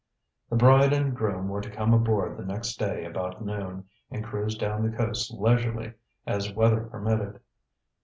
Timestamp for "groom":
1.15-1.47